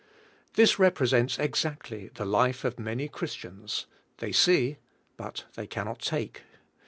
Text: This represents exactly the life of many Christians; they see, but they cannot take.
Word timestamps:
This 0.55 0.79
represents 0.79 1.37
exactly 1.37 2.09
the 2.15 2.25
life 2.25 2.63
of 2.63 2.79
many 2.79 3.07
Christians; 3.07 3.85
they 4.17 4.31
see, 4.31 4.79
but 5.15 5.45
they 5.53 5.67
cannot 5.67 5.99
take. 5.99 6.41